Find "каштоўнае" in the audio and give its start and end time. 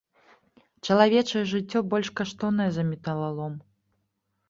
2.23-2.71